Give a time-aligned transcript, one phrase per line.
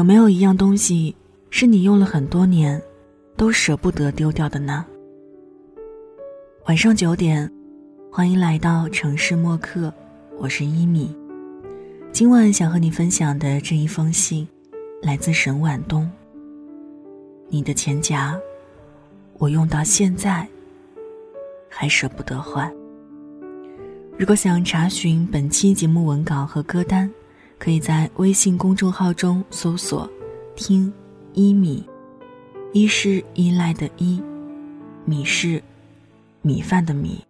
[0.00, 1.14] 有没有一样东西
[1.50, 2.82] 是你用了很多年，
[3.36, 4.82] 都舍不得丢掉的呢？
[6.64, 7.52] 晚上九点，
[8.10, 9.92] 欢迎来到城市默客，
[10.38, 11.14] 我是一米。
[12.12, 14.48] 今晚想和你分享的这一封信，
[15.02, 16.10] 来自沈晚冬。
[17.50, 18.40] 你的钱夹，
[19.34, 20.48] 我用到现在，
[21.68, 22.72] 还舍不得换。
[24.16, 27.12] 如果想查询本期节目文稿和歌单。
[27.60, 30.10] 可以在微信公众号中搜索
[30.56, 30.90] “听
[31.34, 31.84] 一米”，
[32.72, 34.18] 一是依赖的依，
[35.04, 35.62] 米是
[36.40, 37.20] 米饭的米。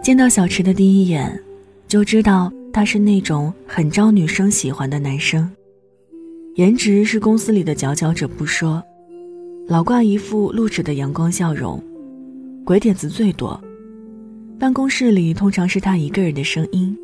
[0.00, 1.42] 见到小池的第一眼，
[1.88, 5.50] 就知道他是那种很招女生喜欢的男生。
[6.56, 8.82] 颜值是公司里的佼佼者不说，
[9.68, 11.80] 老挂一副露齿的阳光笑容，
[12.64, 13.58] 鬼点子最多。
[14.58, 16.94] 办公室里通常是他一个人的声音，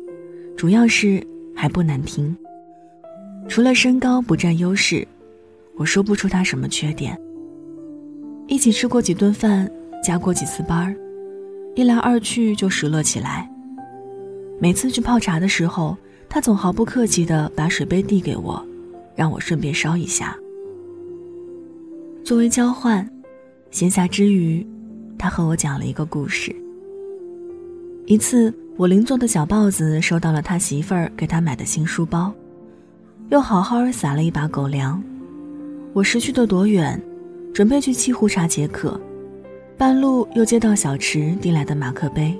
[0.57, 1.25] 主要是
[1.55, 2.35] 还不难听。
[3.47, 5.07] 除了身高不占优势，
[5.77, 7.17] 我说不出他什么缺点。
[8.47, 9.69] 一起吃过几顿饭，
[10.03, 10.93] 加过几次班
[11.73, 13.49] 一来二去就熟络起来。
[14.59, 18.63] 每次去泡茶的时候，他总毫不客气地把水杯递给我。
[19.17, 20.37] 让我顺便烧一下。
[22.23, 23.09] 作为交换，
[23.71, 24.65] 闲暇之余，
[25.17, 26.55] 他和我讲了一个故事。
[28.05, 32.31] 一次，我邻座的小豹子收到了他媳妇儿给他买的新书包，
[33.29, 35.01] 又好好撒了一把狗粮。
[35.93, 37.01] 我识趣的躲远，
[37.53, 38.99] 准备去沏壶茶解渴，
[39.77, 42.37] 半路又接到小池递来的马克杯。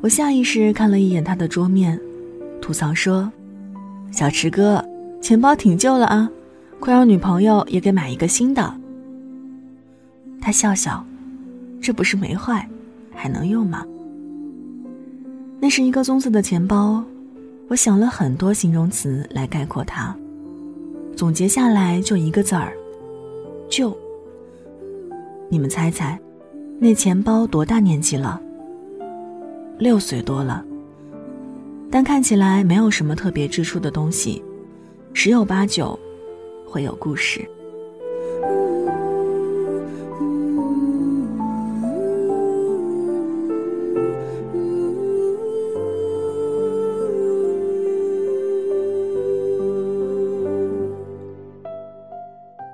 [0.00, 2.00] 我下意识看了一眼他的桌面，
[2.60, 3.30] 吐槽说
[4.10, 4.82] ：“小池哥。”
[5.20, 6.30] 钱包挺旧了啊，
[6.80, 8.74] 快让女朋友也给买一个新的。
[10.40, 11.04] 他笑笑，
[11.80, 12.66] 这不是没坏，
[13.14, 13.84] 还能用吗？
[15.60, 17.04] 那是一个棕色的钱包，
[17.68, 20.14] 我想了很多形容词来概括它，
[21.16, 22.72] 总结下来就一个字儿：
[23.68, 23.94] 旧。
[25.50, 26.18] 你们猜猜，
[26.78, 28.40] 那钱包多大年纪了？
[29.78, 30.64] 六岁多了，
[31.90, 34.42] 但看起来没有什么特别之处的东西。
[35.20, 35.98] 十有八九，
[36.64, 37.40] 会有故事。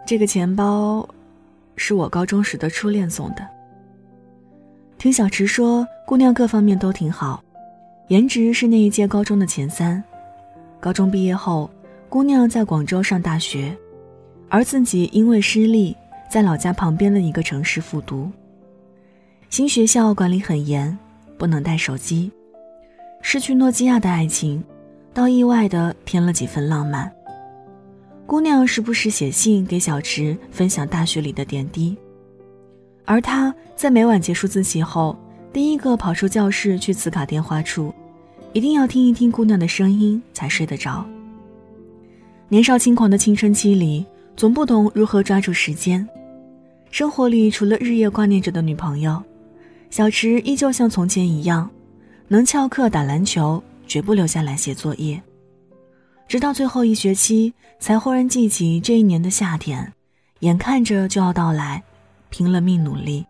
[0.07, 1.09] 这个钱包，
[1.77, 3.37] 是我高中时的初恋送的。
[4.99, 7.43] 听小池说，姑娘各方面都挺好，
[8.09, 10.05] 颜值是那一届高中的前三。
[10.79, 11.71] 高中毕业后。
[12.15, 13.77] 姑娘在广州上大学，
[14.49, 15.97] 而自己因为失利，
[16.31, 18.31] 在老家旁边的一个城市复读。
[19.51, 20.97] 新学校管理很严，
[21.37, 22.31] 不能带手机。
[23.21, 24.63] 失去诺基亚的爱情，
[25.13, 27.13] 倒意外的添了几分浪漫。
[28.27, 31.97] 姑娘时不时写信给小池分享大学里的点滴，
[33.05, 35.19] 而他在每晚结束自习后，
[35.53, 37.93] 第一个跑出教室去磁卡电话处，
[38.53, 41.05] 一定要听一听姑娘的声音才睡得着。
[42.55, 44.07] 年少轻狂的青春期里，
[44.37, 46.09] 总不懂如何抓住时间。
[46.93, 49.21] 生活里除了日夜挂念着的女朋友，
[49.91, 51.69] 小池依旧像从前一样，
[52.29, 55.21] 能翘课打篮球，绝不留下来写作业。
[56.29, 59.93] 直到最后一学期，才忽然记起这一年的夏天，
[60.39, 61.83] 眼看着就要到来，
[62.31, 63.27] 拼了命努力。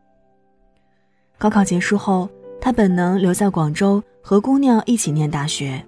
[1.38, 2.28] 高考结束后，
[2.60, 5.82] 他本能留在广州和姑娘一起念大学，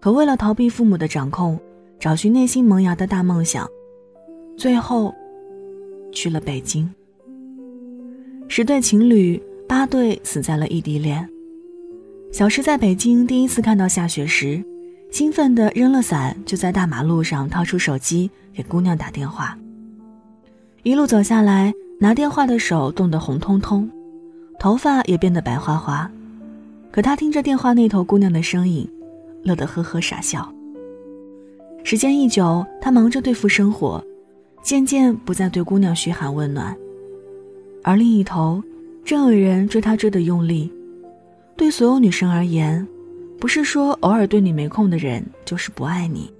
[0.00, 1.56] 可为了逃避父母的掌控。
[1.98, 3.68] 找寻内心萌芽的大梦想，
[4.56, 5.14] 最后
[6.12, 6.88] 去了北京。
[8.48, 11.28] 十对情侣，八对死在了异地恋。
[12.30, 14.62] 小石在北京第一次看到下雪时，
[15.10, 19.58] 兴奋地扔了伞，就在大马路上掏出手机给姑娘打电话。
[20.82, 23.90] 一路走下来，拿电话的手冻得红彤彤，
[24.58, 26.10] 头发也变得白花花。
[26.90, 28.88] 可他听着电话那头姑娘的声音，
[29.44, 30.52] 乐得呵呵傻笑。
[31.86, 34.02] 时间一久，他忙着对付生活，
[34.62, 36.74] 渐渐不再对姑娘嘘寒问暖。
[37.82, 38.62] 而另一头，
[39.04, 40.72] 正有人追他追得用力。
[41.54, 42.84] 对所有女生而言，
[43.38, 46.32] 不是说偶尔对你没空的人就是不爱你，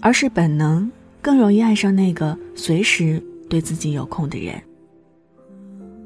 [0.00, 0.90] 而是本能
[1.22, 4.60] 更容易爱上那个随时对自己有空的人。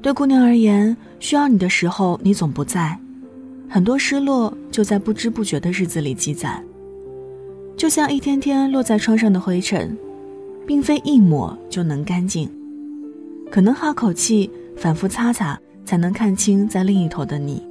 [0.03, 2.95] 对姑娘而言，需要你的时候你总不在，
[3.67, 6.63] 很多失落就在不知不觉的日子里积攒。
[7.81, 9.97] 就像一天天落在窗上的灰尘，
[10.67, 12.47] 并非一抹就能干净，
[13.49, 14.47] 可能哈口气，
[14.77, 17.67] 反复擦擦，才能看清在另一头的你。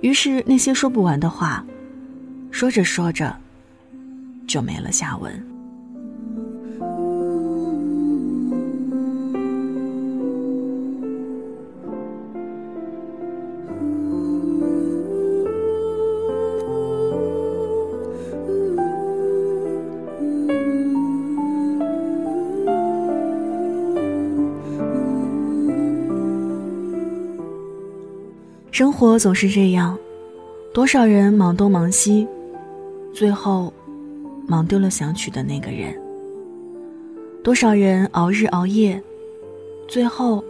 [0.00, 1.62] 于是那些说不完的话，
[2.50, 3.36] 说着说着，
[4.46, 5.51] 就没了下文。
[28.72, 29.98] 生活总是这样，
[30.72, 32.26] 多少人忙东忙西，
[33.12, 33.70] 最后
[34.48, 35.92] 忙丢了想娶的那个人；
[37.44, 38.98] 多少人熬日熬夜，
[39.86, 40.42] 最后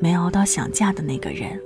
[0.00, 1.60] 没熬到想嫁的那个人。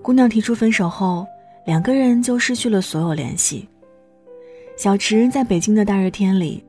[0.00, 1.26] 姑娘提出分手后，
[1.66, 3.68] 两个人就失去了所有联系。
[4.76, 6.64] 小池在北京的大热天里，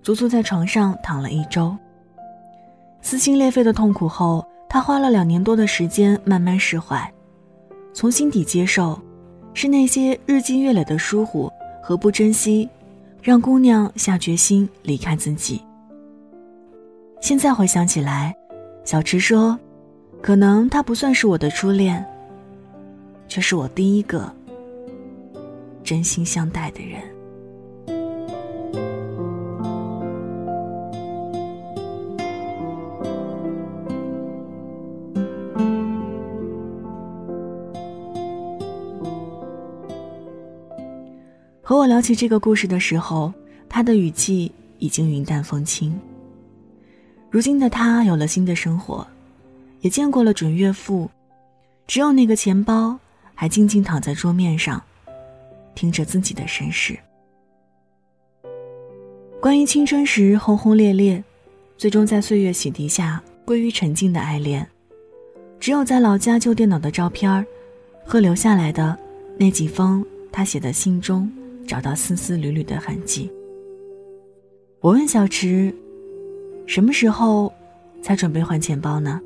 [0.00, 1.76] 足足在床上躺了一周。
[3.02, 4.46] 撕心裂肺的痛苦后。
[4.68, 7.12] 他花了两年多的时间慢慢释怀，
[7.92, 9.00] 从心底接受，
[9.54, 11.50] 是那些日积月累的疏忽
[11.80, 12.68] 和不珍惜，
[13.22, 15.62] 让姑娘下决心离开自己。
[17.20, 18.34] 现在回想起来，
[18.84, 19.56] 小池说
[20.20, 22.04] ：“可能他不算是我的初恋，
[23.28, 24.30] 却是我第一个
[25.84, 27.00] 真心相待的人。”
[41.94, 43.32] 聊起这个故事的时候，
[43.68, 44.50] 他的语气
[44.80, 45.96] 已经云淡风轻。
[47.30, 49.06] 如今的他有了新的生活，
[49.80, 51.08] 也见过了准岳父，
[51.86, 52.98] 只有那个钱包
[53.32, 54.82] 还静静躺在桌面上，
[55.76, 56.98] 听着自己的身世。
[59.40, 61.22] 关于青春时轰轰烈烈，
[61.78, 64.68] 最终在岁月洗涤下归于沉静的爱恋，
[65.60, 67.46] 只有在老家旧电脑的照片
[68.04, 68.98] 和留下来的
[69.38, 71.30] 那几封他写的信中。
[71.66, 73.30] 找到丝丝缕缕的痕迹。
[74.80, 75.74] 我问小池
[76.66, 77.52] ：“什么时候
[78.02, 79.20] 才准备换钱包呢？”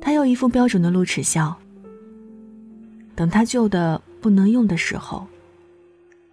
[0.00, 1.56] 他有一副标准的露齿笑。
[3.14, 5.26] 等他旧的不能用的时候，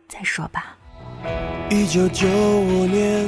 [0.08, 0.78] 再说吧。
[1.70, 3.26] 一九九五年，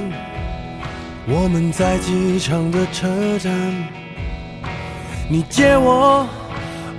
[1.28, 3.52] 我们在机场的车站，
[5.30, 6.26] 你借我，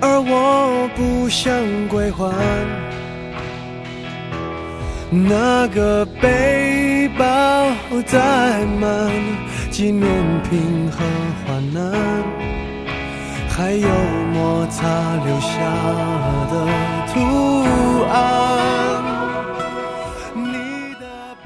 [0.02, 1.50] 而我不想
[1.88, 2.30] 归还。
[5.12, 7.66] 那个背包
[8.06, 9.10] 载满
[9.68, 10.08] 纪念
[10.48, 11.04] 品和
[11.44, 11.92] 患难，
[13.48, 13.88] 还有
[14.32, 14.86] 摩擦
[15.24, 15.50] 留下
[16.48, 16.64] 的
[17.12, 17.18] 图
[18.08, 19.02] 案。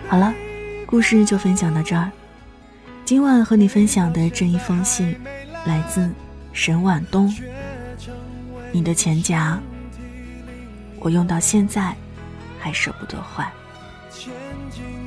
[0.09, 0.35] 好了，
[0.85, 2.11] 故事就分享到这儿。
[3.07, 5.17] 今晚和你分享的这一封信，
[5.65, 6.11] 来自
[6.53, 7.35] 沈婉冬。
[8.73, 9.59] 你的钱夹，
[11.01, 11.97] 我用到现在。
[12.65, 13.47] 还舍不得换，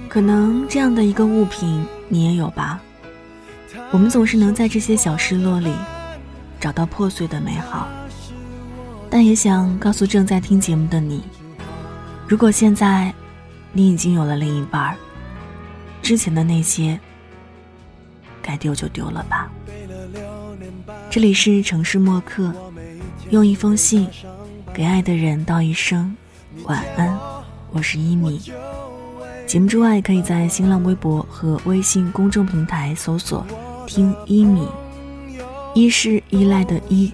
[0.07, 2.79] 可能这样的一个物品你也有吧。
[3.89, 5.73] 我们总是能在这些小失落里
[6.59, 7.87] 找到破碎的美好，
[9.09, 11.23] 但也想告诉正在听节目的你，
[12.27, 13.11] 如果现在
[13.71, 14.95] 你已经有了另一半儿，
[16.03, 16.99] 之前的那些
[18.39, 19.49] 该丢就丢了吧。
[21.09, 22.53] 这里是城市默客，
[23.31, 24.07] 用一封信
[24.75, 26.15] 给爱的人道一声
[26.65, 27.17] 晚安。
[27.71, 28.41] 我是一米。
[29.45, 33.45] 节目之外，可以在新浪微博和微信公众平台搜索
[33.87, 34.67] “听一米”，
[35.73, 37.13] 一是依赖的依，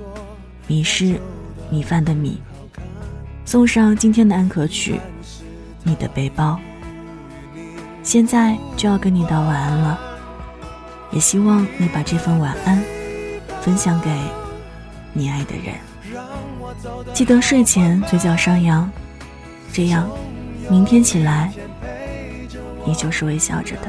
[0.68, 1.20] 米是
[1.70, 2.42] 米饭的米。
[3.46, 4.96] 送上今天的安可曲
[5.84, 6.60] 《你的背包》。
[8.02, 10.00] 现在就要跟你道晚安了，
[11.12, 12.84] 也希望你把这份晚安
[13.62, 14.10] 分享给
[15.14, 15.76] 你爱的人。
[17.14, 18.90] 记得睡前嘴角上扬，
[19.72, 20.10] 这样。
[20.70, 21.52] 明天起来，
[22.86, 23.88] 依旧是微笑着的。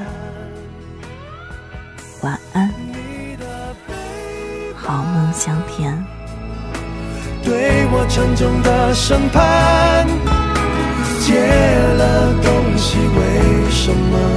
[2.22, 2.70] 晚安，
[4.74, 6.04] 好梦香甜。
[7.42, 10.06] 对我沉重的审判，
[11.20, 14.33] 借了东西为什么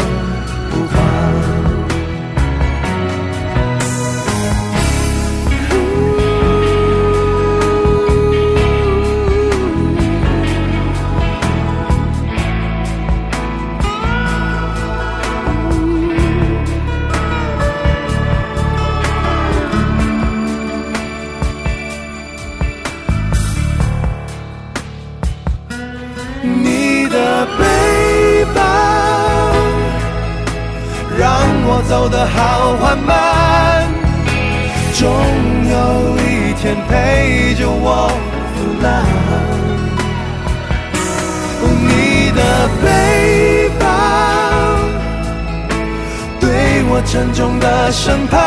[47.18, 48.40] 沉重的审判，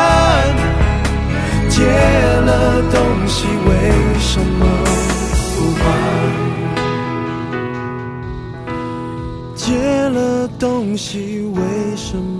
[1.69, 3.71] 借了东西为
[4.21, 4.65] 什么
[5.57, 5.85] 不还？
[9.57, 9.75] 借
[10.11, 11.61] 了东西为
[11.97, 12.40] 什么？